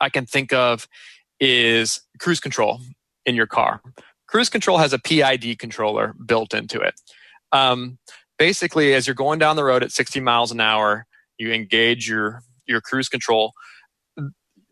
[0.00, 0.86] I can think of
[1.40, 2.80] is cruise control
[3.26, 3.80] in your car.
[4.30, 6.94] Cruise control has a PID controller built into it.
[7.52, 7.98] Um,
[8.38, 12.42] basically, as you're going down the road at 60 miles an hour, you engage your
[12.66, 13.52] your cruise control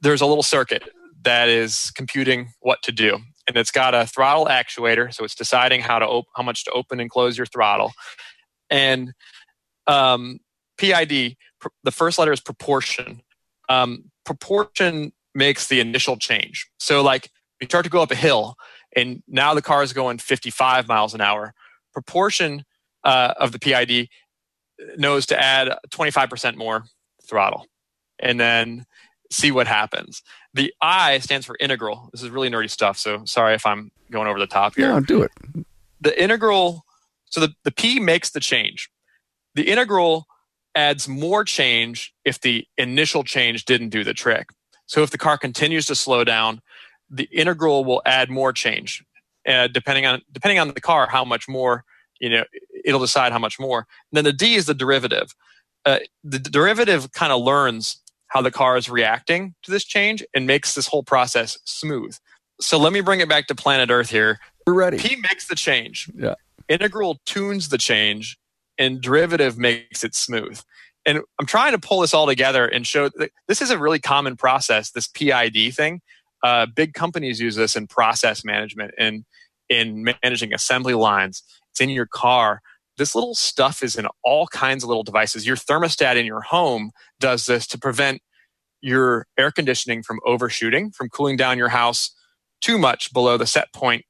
[0.01, 0.85] there's a little circuit
[1.23, 3.19] that is computing what to do.
[3.47, 6.71] And it's got a throttle actuator so it's deciding how to op- how much to
[6.73, 7.93] open and close your throttle.
[8.71, 9.13] And
[9.87, 10.39] um,
[10.77, 13.23] pid pr- the first letter is proportion.
[13.69, 16.69] Um, proportion makes the initial change.
[16.79, 18.57] So like you start to go up a hill
[18.97, 21.55] and now the car is going 55 miles an hour
[21.93, 22.65] proportion
[23.05, 24.09] uh, of the pid
[24.97, 26.85] knows to add 25% more
[27.27, 27.67] throttle
[28.19, 28.87] and then
[29.31, 30.23] see what happens.
[30.55, 32.09] The I stands for integral.
[32.13, 34.89] This is really nerdy stuff, so sorry if I'm going over the top here.
[34.89, 35.33] No, do it.
[36.01, 36.85] The integral,
[37.27, 38.89] so the, the P makes the change.
[39.55, 40.27] The integral
[40.75, 44.51] adds more change if the initial change didn't do the trick.
[44.87, 46.63] So if the car continues to slow down,
[47.11, 49.05] the integral will add more change.
[49.47, 51.85] Uh, depending on depending on the car, how much more
[52.21, 52.45] you know,
[52.85, 53.79] it'll decide how much more.
[54.11, 55.35] And then the D is the derivative.
[55.85, 60.47] Uh, the derivative kind of learns how the car is reacting to this change and
[60.47, 62.17] makes this whole process smooth.
[62.61, 64.39] So let me bring it back to planet Earth here.
[64.67, 64.99] We're ready.
[64.99, 66.11] P makes the change.
[66.15, 66.35] Yeah.
[66.69, 68.37] Integral tunes the change,
[68.77, 70.61] and derivative makes it smooth.
[71.07, 74.01] And I'm trying to pull this all together and show that this is a really
[74.01, 74.91] common process.
[74.91, 76.03] This PID thing,
[76.43, 79.25] uh, big companies use this in process management and
[79.69, 81.43] in managing assembly lines.
[81.71, 82.61] It's in your car
[82.99, 85.47] this little stuff is in all kinds of little devices.
[85.47, 88.21] Your thermostat in your home does this to prevent
[88.81, 92.11] your air conditioning from overshooting, from cooling down your house
[92.61, 94.05] too much below the set point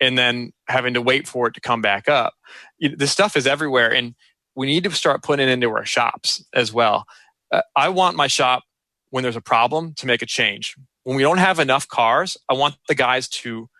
[0.00, 2.34] and then having to wait for it to come back up.
[2.80, 4.14] This stuff is everywhere and
[4.54, 7.04] we need to start putting it into our shops as well.
[7.52, 8.62] Uh, I want my shop
[9.10, 10.76] when there's a problem to make a change.
[11.08, 13.70] When we don't have enough cars, I want the guys to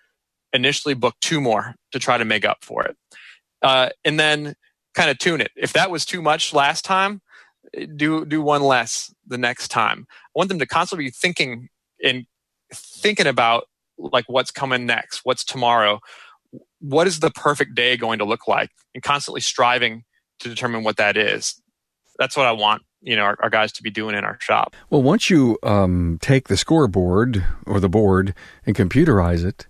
[0.55, 2.97] initially book two more to try to make up for it
[3.61, 4.55] uh, and then
[4.95, 5.51] kind of tune it.
[5.55, 7.21] If that was too much last time,
[7.97, 10.07] do do one less the next time.
[10.11, 11.69] I want them to constantly be thinking
[12.03, 12.25] and
[12.73, 13.65] thinking about
[13.99, 16.01] like what's coming next, what's tomorrow,
[16.81, 20.05] what is the perfect day going to look like, and constantly striving
[20.41, 21.61] to determine what that is.
[22.19, 24.75] That's what I want you know our, our, guys to be doing in our shop.
[24.91, 28.35] Well, once you um, take the scoreboard or the board
[28.67, 29.67] and computerize it,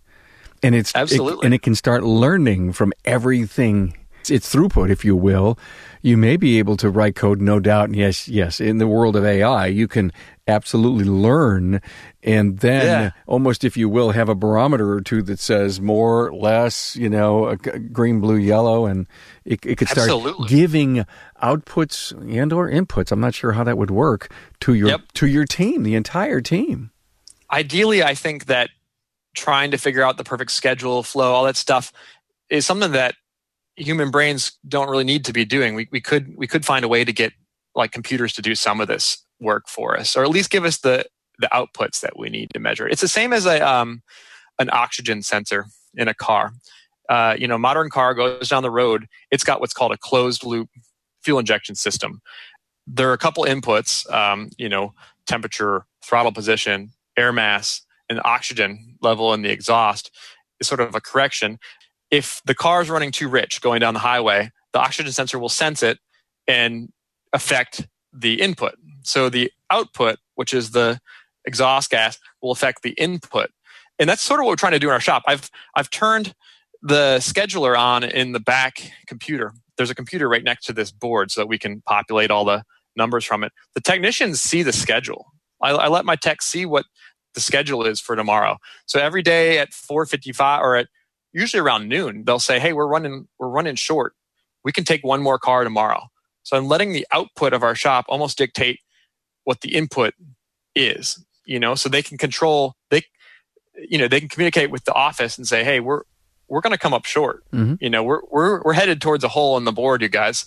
[0.62, 3.96] and it's absolutely, it, and it can start learning from everything
[4.30, 5.58] its its throughput, if you will,
[6.02, 7.86] you may be able to write code, no doubt.
[7.86, 10.12] And yes, yes, in the world of AI, you can
[10.46, 11.78] absolutely learn
[12.22, 13.10] and then yeah.
[13.26, 17.54] almost if you will have a barometer or two that says more less you know
[17.92, 19.06] green blue yellow and
[19.44, 20.48] it, it could start absolutely.
[20.48, 21.04] giving
[21.42, 25.02] outputs and or inputs i'm not sure how that would work to your yep.
[25.12, 26.90] to your team the entire team
[27.52, 28.70] ideally i think that
[29.34, 31.92] trying to figure out the perfect schedule flow all that stuff
[32.48, 33.14] is something that
[33.78, 36.88] human brains don't really need to be doing we, we could we could find a
[36.88, 37.32] way to get
[37.74, 40.78] like computers to do some of this work for us, or at least give us
[40.78, 41.06] the
[41.38, 42.88] the outputs that we need to measure.
[42.88, 44.02] It's the same as a um,
[44.58, 46.52] an oxygen sensor in a car.
[47.08, 49.06] Uh, you know, modern car goes down the road.
[49.30, 50.68] It's got what's called a closed loop
[51.22, 52.20] fuel injection system.
[52.86, 54.10] There are a couple inputs.
[54.12, 54.92] Um, you know,
[55.26, 60.10] temperature, throttle position, air mass, and oxygen level in the exhaust
[60.60, 61.58] is sort of a correction.
[62.10, 65.48] If the car is running too rich going down the highway, the oxygen sensor will
[65.48, 65.98] sense it
[66.46, 66.90] and
[67.32, 68.74] affect the input.
[69.02, 71.00] So the output, which is the
[71.44, 73.50] exhaust gas, will affect the input.
[73.98, 75.22] And that's sort of what we're trying to do in our shop.
[75.26, 76.34] I've I've turned
[76.82, 79.52] the scheduler on in the back computer.
[79.76, 82.64] There's a computer right next to this board so that we can populate all the
[82.96, 83.52] numbers from it.
[83.74, 85.32] The technicians see the schedule.
[85.60, 86.84] I, I let my tech see what
[87.34, 88.58] the schedule is for tomorrow.
[88.86, 90.88] So every day at 4:55 or at
[91.32, 94.14] usually around noon, they'll say, "Hey, we're running we're running short.
[94.64, 96.08] We can take one more car tomorrow."
[96.42, 98.80] So I'm letting the output of our shop almost dictate
[99.44, 100.14] what the input
[100.74, 103.02] is, you know, so they can control they
[103.88, 106.02] you know, they can communicate with the office and say, "Hey, we're
[106.48, 107.44] we're going to come up short.
[107.52, 107.74] Mm-hmm.
[107.80, 110.46] You know, we're we're we're headed towards a hole in the board, you guys.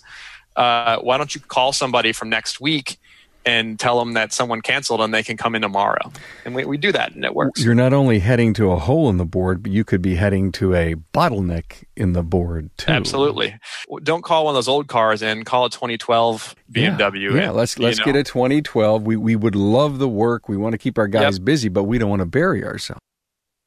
[0.56, 2.98] Uh, why don't you call somebody from next week
[3.44, 6.12] and tell them that someone canceled and they can come in tomorrow.
[6.44, 7.62] And we, we do that and it works.
[7.64, 10.52] You're not only heading to a hole in the board, but you could be heading
[10.52, 12.92] to a bottleneck in the board too.
[12.92, 13.58] Absolutely.
[14.02, 17.34] Don't call one of those old cars in, call a 2012 BMW.
[17.34, 18.04] Yeah, yeah let's let's know.
[18.04, 19.02] get a 2012.
[19.02, 20.48] We we would love the work.
[20.48, 21.44] We want to keep our guys yep.
[21.44, 23.00] busy, but we don't want to bury ourselves.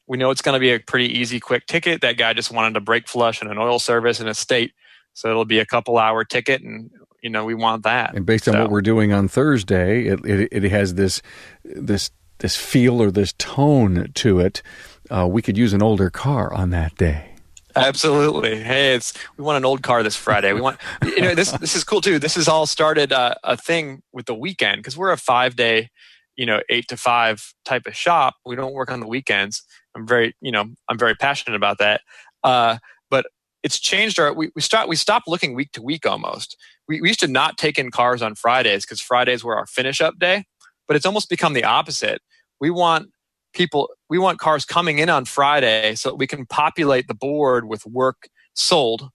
[0.08, 2.02] We know it's going to be a pretty easy, quick ticket.
[2.02, 4.74] That guy just wanted a brake flush and an oil service in a state.
[5.14, 6.92] So it'll be a couple hour ticket and
[7.26, 8.14] you know we want that.
[8.14, 11.24] And based on what we're doing on Thursday, it, it, it has this
[11.64, 14.62] this this feel or this tone to it.
[15.10, 17.32] Uh, we could use an older car on that day.
[17.76, 18.62] Absolutely.
[18.62, 20.54] Hey, it's we want an old car this Friday.
[20.54, 22.20] We want you know this this is cool too.
[22.20, 25.90] This has all started uh, a thing with the weekend because we're a five day,
[26.36, 28.36] you know, eight to five type of shop.
[28.46, 29.64] We don't work on the weekends.
[29.96, 32.02] I'm very you know I'm very passionate about that.
[32.44, 32.78] Uh,
[33.10, 33.26] but
[33.64, 36.56] it's changed our we, we start we stop looking week to week almost
[36.88, 40.02] we, we used to not take in cars on fridays because fridays were our finish
[40.02, 40.44] up day
[40.88, 42.22] but it's almost become the opposite.
[42.60, 43.10] We want
[43.54, 47.70] people we want cars coming in on friday so that we can populate the board
[47.70, 49.10] with work sold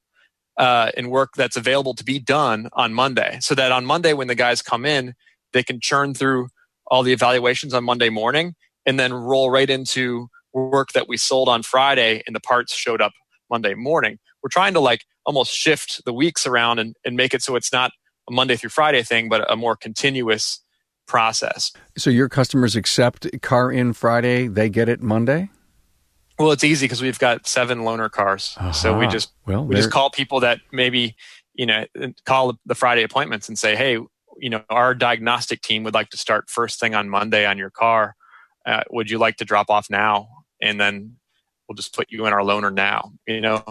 [0.57, 4.29] uh, and work that's available to be done on monday so that on monday when
[4.29, 5.13] the guys come in
[5.53, 6.49] they can churn through
[6.87, 8.55] all the evaluations on monday morning
[8.87, 13.03] and then roll right into work that we sold on friday and the parts showed
[13.03, 13.13] up
[13.51, 14.19] monday morning.
[14.43, 17.73] We're trying to like almost shift the weeks around and, and make it so it's
[17.73, 17.93] not
[18.29, 20.61] a Monday through Friday thing, but a more continuous
[21.07, 21.73] process.
[21.99, 25.51] So your customers accept car in Friday, they get it Monday?
[26.39, 28.55] Well, it's easy because we've got seven loaner cars.
[28.57, 28.73] Uh-huh.
[28.73, 31.17] So we just well, we just call people that maybe,
[31.53, 31.85] you know,
[32.25, 33.99] call the Friday appointments and say, "Hey,
[34.39, 37.69] you know, our diagnostic team would like to start first thing on Monday on your
[37.69, 38.17] car.
[38.65, 40.29] Uh, would you like to drop off now?"
[40.63, 41.17] And then
[41.71, 43.13] we'll just put you in our loaner now.
[43.29, 43.63] You know,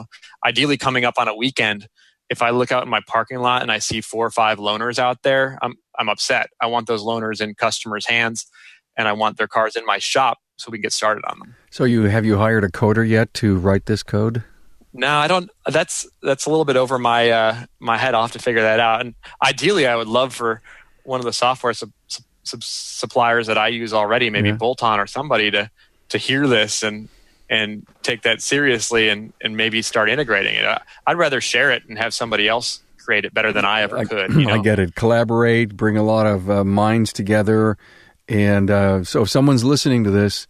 [0.46, 1.90] ideally coming up on a weekend,
[2.30, 4.98] if I look out in my parking lot and I see four or five loaners
[4.98, 6.50] out there, I'm I'm upset.
[6.62, 8.46] I want those loaners in customers' hands
[8.96, 11.56] and I want their cars in my shop so we can get started on them.
[11.72, 14.44] So you have you hired a coder yet to write this code?
[14.94, 15.52] No, I don't.
[15.68, 18.16] That's that's a little bit over my uh, my head.
[18.16, 19.02] I'll have to figure that out.
[19.02, 20.62] And ideally, I would love for
[21.04, 24.56] one of the software sub, sub, suppliers that I use already, maybe yeah.
[24.56, 25.70] Bolt On or somebody, to
[26.10, 27.10] to hear this and
[27.50, 30.82] and take that seriously and, and maybe start integrating it.
[31.08, 34.34] I'd rather share it and have somebody else create it better than I ever could.
[34.36, 34.54] You know?
[34.54, 34.94] I get it.
[34.94, 37.78] Collaborate, bring a lot of uh, minds together.
[38.28, 40.46] And uh, so if someone's listening to this,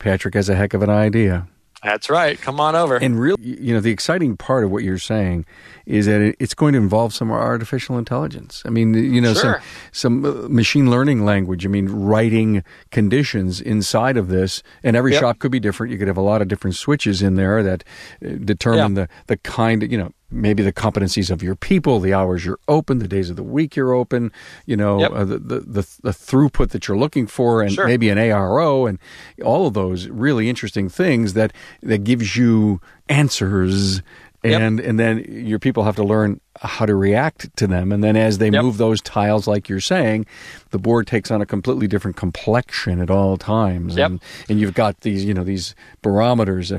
[0.00, 1.46] Patrick has a heck of an idea.
[1.82, 2.38] That's right.
[2.38, 2.96] Come on over.
[2.96, 5.46] And really, you know, the exciting part of what you're saying
[5.86, 8.62] is that it's going to involve some artificial intelligence.
[8.66, 9.62] I mean, you know, sure.
[9.92, 11.64] some some uh, machine learning language.
[11.64, 15.20] I mean, writing conditions inside of this, and every yep.
[15.20, 15.92] shop could be different.
[15.92, 17.84] You could have a lot of different switches in there that
[18.24, 19.06] uh, determine yeah.
[19.06, 22.60] the the kind of you know maybe the competencies of your people, the hours you're
[22.68, 24.32] open, the days of the week you're open,
[24.66, 25.12] you know, yep.
[25.12, 27.86] uh, the, the, the, the, throughput that you're looking for, and sure.
[27.86, 28.98] maybe an ARO, and
[29.44, 31.52] all of those really interesting things that,
[31.82, 34.02] that gives you answers
[34.42, 34.88] and yep.
[34.88, 38.38] and then your people have to learn how to react to them and then as
[38.38, 38.62] they yep.
[38.62, 40.26] move those tiles like you're saying
[40.70, 44.10] the board takes on a completely different complexion at all times yep.
[44.10, 46.72] and and you've got these you know these barometers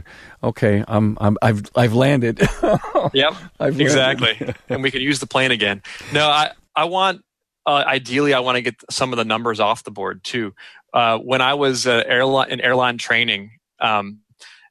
[0.43, 2.39] okay i'm i'm i've i've landed
[3.13, 4.55] yep I've exactly landed.
[4.69, 5.81] and we can use the plane again
[6.11, 7.23] no i i want
[7.65, 10.53] uh, ideally i want to get some of the numbers off the board too
[10.93, 14.19] uh, when i was uh, airline in airline training um,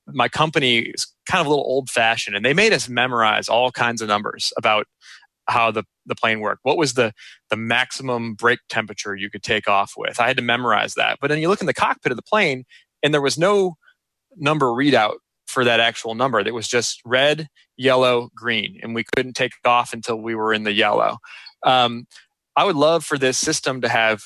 [0.06, 0.92] my company
[1.30, 4.52] kind of a little old fashioned and they made us memorize all kinds of numbers
[4.58, 4.86] about
[5.46, 6.60] how the, the plane worked.
[6.64, 7.12] What was the,
[7.50, 10.20] the maximum brake temperature you could take off with?
[10.20, 11.18] I had to memorize that.
[11.20, 12.64] But then you look in the cockpit of the plane
[13.02, 13.76] and there was no
[14.36, 15.16] number readout
[15.46, 16.40] for that actual number.
[16.40, 20.64] It was just red, yellow, green, and we couldn't take off until we were in
[20.64, 21.18] the yellow.
[21.64, 22.06] Um,
[22.56, 24.24] I would love for this system to have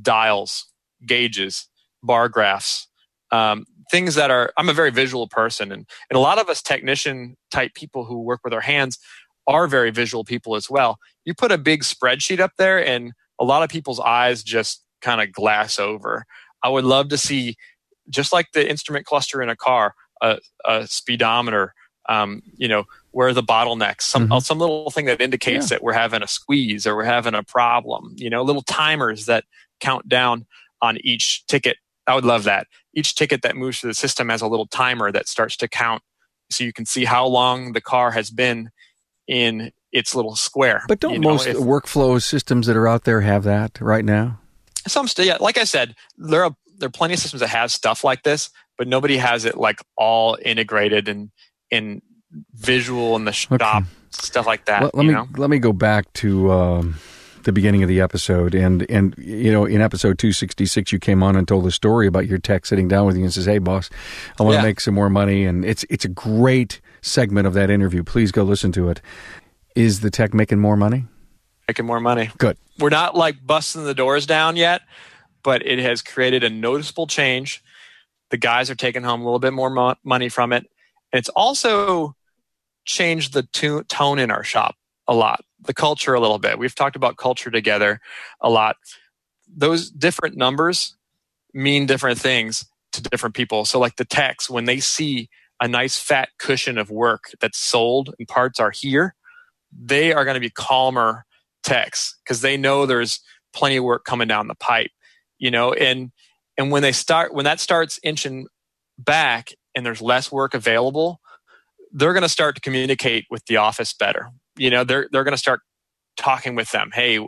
[0.00, 0.66] dials,
[1.06, 1.68] gauges,
[2.02, 2.88] bar graphs,
[3.30, 6.60] um, things that are i'm a very visual person and, and a lot of us
[6.62, 8.98] technician type people who work with our hands
[9.46, 13.44] are very visual people as well you put a big spreadsheet up there and a
[13.44, 16.24] lot of people's eyes just kind of glass over
[16.64, 17.54] i would love to see
[18.08, 21.74] just like the instrument cluster in a car a, a speedometer
[22.08, 24.38] um, you know where are the bottlenecks some mm-hmm.
[24.38, 25.76] some little thing that indicates yeah.
[25.76, 29.44] that we're having a squeeze or we're having a problem you know little timers that
[29.80, 30.46] count down
[30.80, 31.76] on each ticket
[32.06, 32.66] I would love that.
[32.94, 36.02] Each ticket that moves through the system has a little timer that starts to count
[36.50, 38.70] so you can see how long the car has been
[39.26, 40.82] in its little square.
[40.88, 44.04] But don't you know, most if, workflow systems that are out there have that right
[44.04, 44.40] now?
[44.86, 45.36] Some still, yeah.
[45.40, 48.50] Like I said, there are there are plenty of systems that have stuff like this,
[48.76, 51.30] but nobody has it like all integrated and
[51.70, 52.02] in
[52.54, 53.86] visual in the shop okay.
[54.10, 54.82] stuff like that.
[54.82, 55.28] Let, let me know?
[55.36, 56.96] let me go back to um,
[57.44, 60.98] the beginning of the episode, and and you know, in episode two sixty six, you
[60.98, 63.46] came on and told a story about your tech sitting down with you and says,
[63.46, 63.90] "Hey, boss,
[64.38, 64.62] I want to yeah.
[64.62, 68.02] make some more money," and it's it's a great segment of that interview.
[68.02, 69.00] Please go listen to it.
[69.74, 71.04] Is the tech making more money?
[71.68, 72.30] Making more money.
[72.38, 72.56] Good.
[72.78, 74.82] We're not like busting the doors down yet,
[75.42, 77.62] but it has created a noticeable change.
[78.30, 80.66] The guys are taking home a little bit more mo- money from it.
[81.12, 82.16] And it's also
[82.84, 84.76] changed the to- tone in our shop
[85.06, 86.58] a lot the culture a little bit.
[86.58, 88.00] We've talked about culture together
[88.40, 88.76] a lot.
[89.48, 90.96] Those different numbers
[91.54, 93.64] mean different things to different people.
[93.64, 95.28] So, like the techs, when they see
[95.60, 99.14] a nice fat cushion of work that's sold and parts are here,
[99.72, 101.24] they are going to be calmer
[101.62, 103.20] techs because they know there's
[103.52, 104.90] plenty of work coming down the pipe,
[105.38, 106.10] you know, and
[106.58, 108.46] and when they start when that starts inching
[108.98, 111.20] back and there's less work available,
[111.92, 115.32] they're going to start to communicate with the office better you know they're they're going
[115.32, 115.60] to start
[116.16, 116.90] talking with them.
[116.92, 117.18] Hey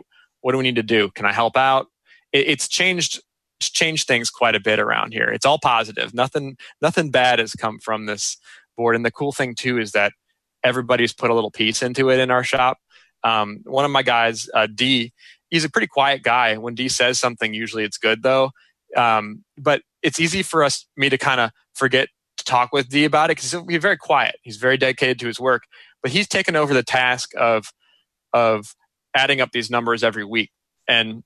[0.45, 1.09] what do we need to do?
[1.15, 1.87] Can i help out?
[2.31, 3.19] It, it's changed
[3.59, 5.27] it's changed things quite a bit around here.
[5.29, 6.13] It's all positive.
[6.13, 8.37] Nothing nothing bad has come from this
[8.77, 8.95] board.
[8.95, 10.13] And the cool thing too is that
[10.63, 12.77] everybody's put a little piece into it in our shop.
[13.23, 15.13] Um, one of my guys uh, d
[15.49, 16.57] he's a pretty quiet guy.
[16.57, 18.51] When d says something usually it's good though.
[18.95, 22.09] Um, but it's easy for us me to kind of forget
[22.45, 24.35] talk with d about it because he's very quiet.
[24.43, 25.63] He's very dedicated to his work
[26.05, 27.73] but he's taken over the task of
[28.31, 28.75] of
[29.15, 30.51] adding up these numbers every week.
[30.87, 31.23] And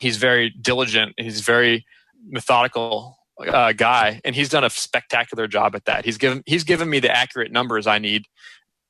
[0.00, 1.14] he's very diligent.
[1.16, 1.86] He's very
[2.26, 6.04] methodical uh, guy and he's done a spectacular job at that.
[6.04, 8.24] He's given he's given me the accurate numbers i need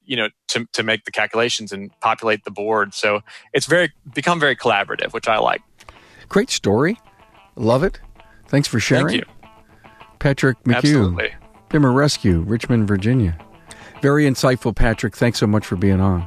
[0.03, 2.95] you know to, to make the calculations and populate the board.
[2.95, 3.21] So
[3.53, 5.61] it's very become very collaborative which i like.
[6.31, 6.99] Great story.
[7.57, 8.01] Love it.
[8.49, 9.21] Thanks for sharing.
[9.21, 9.25] Thank
[10.19, 10.77] patrick mchugh.
[10.77, 11.35] Absolutely.
[11.71, 13.39] Bimmer Rescue, Richmond, Virginia.
[14.03, 15.17] Very insightful, Patrick.
[15.17, 16.27] Thanks so much for being on.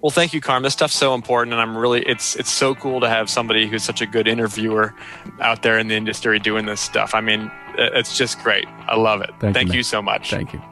[0.00, 0.62] Well, thank you, Carm.
[0.62, 3.82] This stuff's so important, and I'm really it's it's so cool to have somebody who's
[3.82, 4.94] such a good interviewer
[5.40, 7.14] out there in the industry doing this stuff.
[7.14, 8.66] I mean, it's just great.
[8.86, 9.30] I love it.
[9.40, 10.30] Thank, thank you, you, so much.
[10.30, 10.62] Thank you.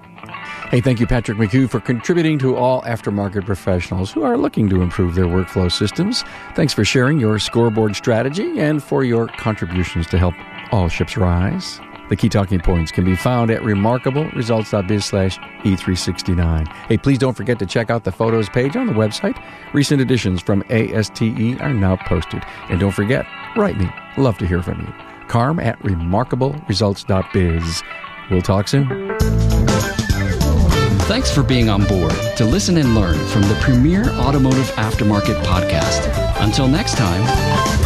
[0.71, 4.83] Hey, thank you, Patrick McHugh, for contributing to all aftermarket professionals who are looking to
[4.83, 6.25] improve their workflow systems.
[6.55, 10.35] Thanks for sharing your scoreboard strategy and for your contributions to help
[10.73, 11.81] all ships rise.
[12.09, 16.69] The key talking points can be found at remarkableresults.biz slash E369.
[16.69, 19.43] Hey, please don't forget to check out the photos page on the website.
[19.73, 22.45] Recent editions from ASTE are now posted.
[22.69, 23.27] And don't forget,
[23.57, 23.91] write me.
[24.17, 24.95] Love to hear from you.
[25.29, 27.83] Carm at remarkableresults.biz.
[28.31, 29.17] We'll talk soon.
[31.07, 36.43] Thanks for being on board to listen and learn from the premier automotive aftermarket podcast.
[36.43, 37.86] Until next time.